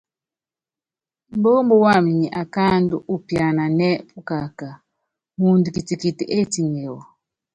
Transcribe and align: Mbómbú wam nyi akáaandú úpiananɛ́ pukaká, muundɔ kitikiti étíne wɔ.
Mbómbú 1.37 1.75
wam 1.83 2.05
nyi 2.19 2.27
akáaandú 2.41 2.97
úpiananɛ́ 3.13 4.01
pukaká, 4.09 4.69
muundɔ 5.37 5.69
kitikiti 5.75 6.23
étíne 6.39 6.81
wɔ. 6.93 7.01